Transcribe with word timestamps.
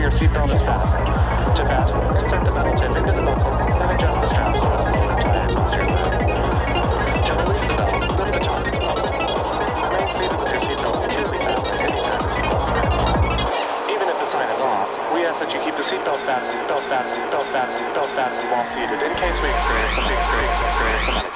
your 0.00 0.10
seatbelt 0.16 0.48
is 0.48 0.60
fastened. 0.64 1.04
To 1.60 1.62
fasten, 1.68 2.00
insert 2.16 2.44
the 2.48 2.52
metal 2.56 2.72
tip 2.72 2.96
into 2.96 3.12
the 3.12 3.20
buckle 3.20 3.52
and 3.52 3.88
adjust 3.92 4.16
the 4.24 4.28
strap 4.32 4.56
so 4.56 4.64
as 4.72 4.88
to 4.88 4.92
tie 4.96 5.44
it 5.44 5.52
across 5.52 5.76
your 5.76 5.84
lap. 5.92 6.16
To 7.28 7.32
release 7.36 7.64
the 7.68 7.76
belt, 7.76 8.00
lift 8.16 8.32
the 8.32 8.40
top 8.40 8.64
of 8.64 8.72
the 8.72 8.80
buckle. 8.80 9.12
Remain 9.84 10.08
seated 10.16 10.38
with 10.40 10.50
your 10.56 10.62
seatbelt 10.64 10.96
securely 11.04 11.40
fastened 11.44 11.80
anytime 11.84 12.22
the 12.24 12.32
seatbelt. 12.32 13.92
Even 13.92 14.06
if 14.08 14.16
the 14.16 14.28
sign 14.32 14.48
is 14.48 14.60
off, 14.64 14.88
we 15.12 15.20
ask 15.28 15.36
that 15.36 15.52
you 15.52 15.60
keep 15.68 15.76
the 15.76 15.84
seatbelts 15.84 16.24
fastened, 16.24 16.64
seatbelts 16.64 16.88
fastened, 16.88 17.20
seatbelts 17.20 17.52
fastened, 17.52 17.84
seatbelts 17.92 18.12
fastened 18.16 18.48
while 18.48 18.68
seated 18.72 19.00
in 19.04 19.12
case 19.20 19.36
we 19.44 19.48
experience 19.52 19.94
some 20.00 20.08
experience, 20.08 20.58
experience 20.64 21.04
some 21.12 21.29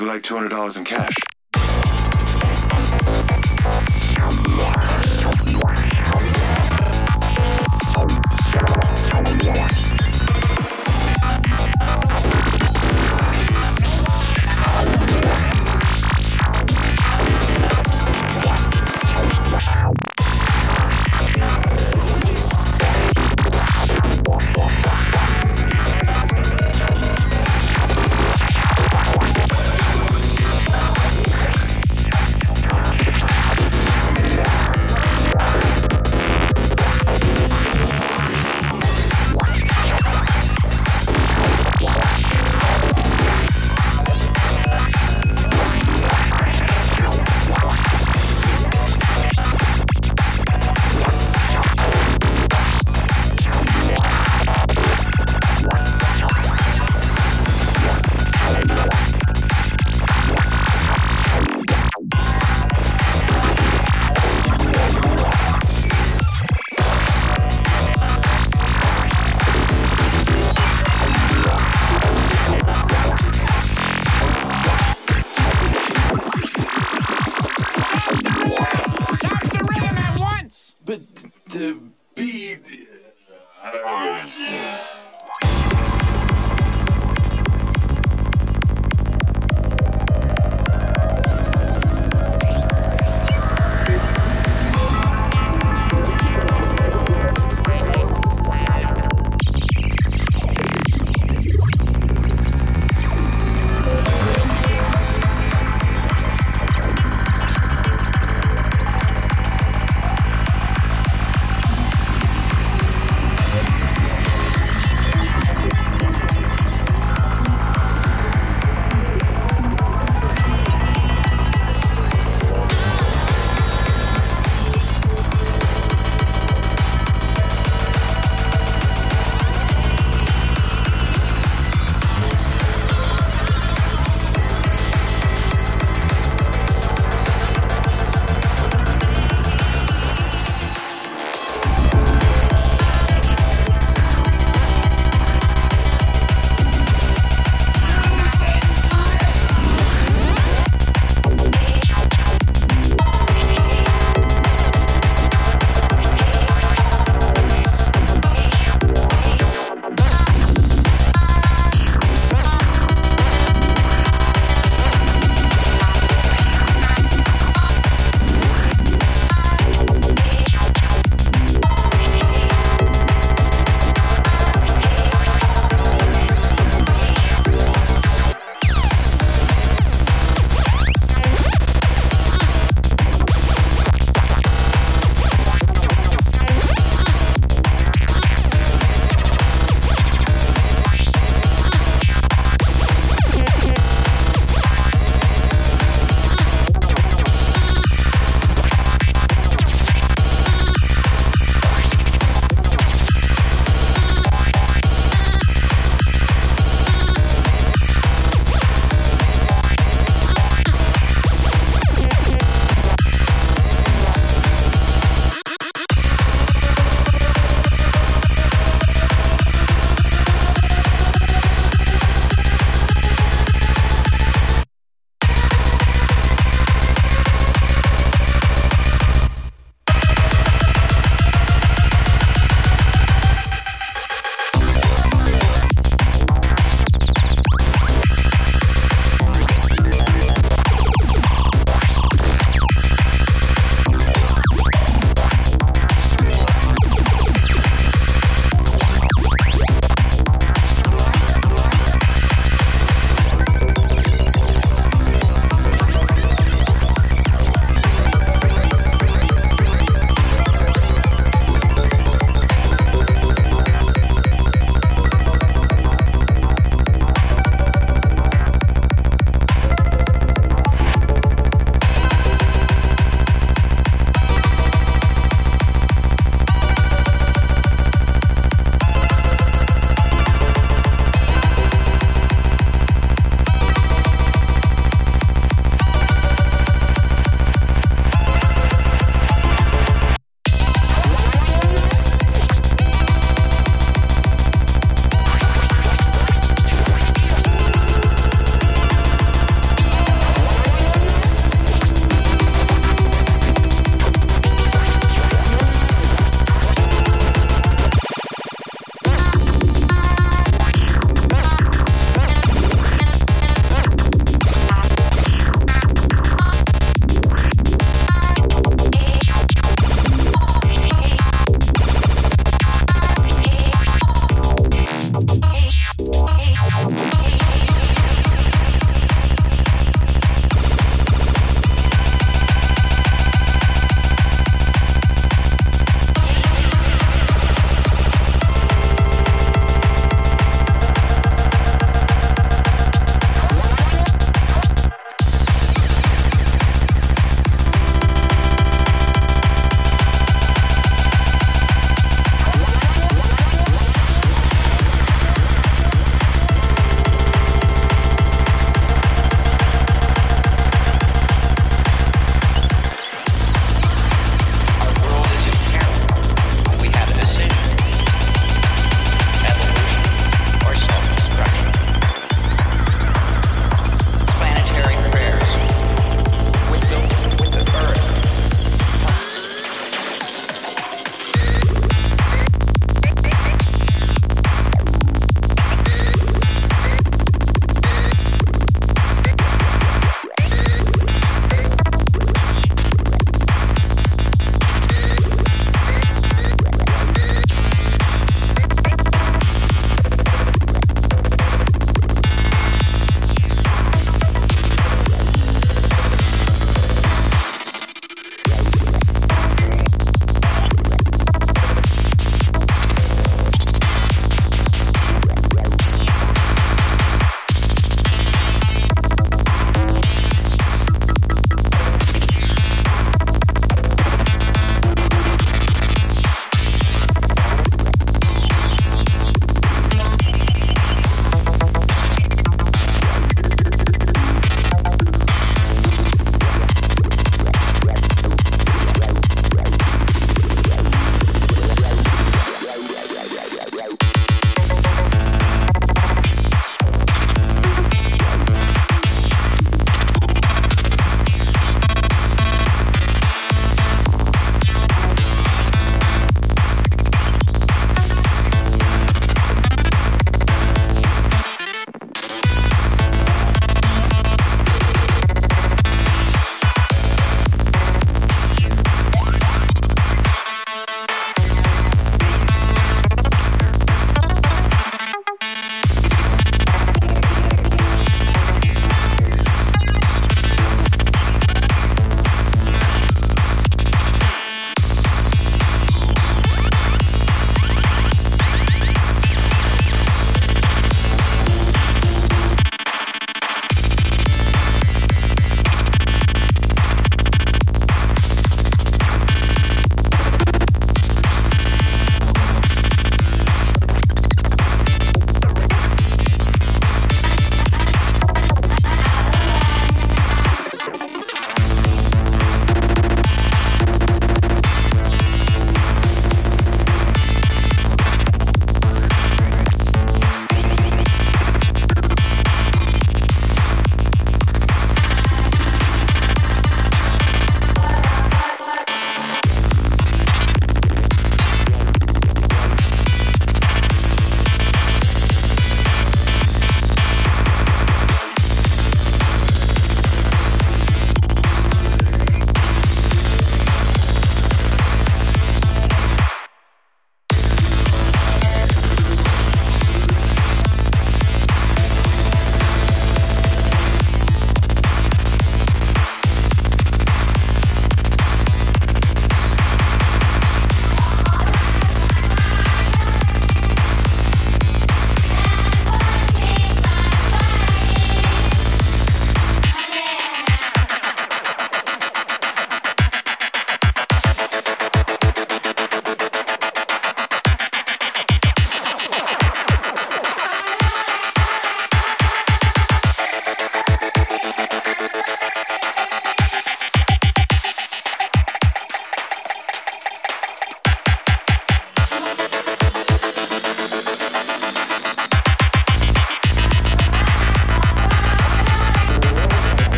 we 0.00 0.06
like 0.06 0.22
$200 0.22 0.78
in 0.78 0.84
cash. 0.84 1.14